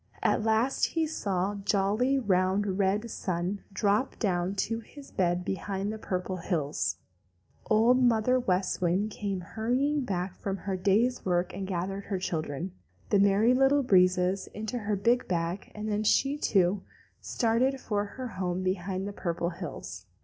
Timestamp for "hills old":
6.37-8.01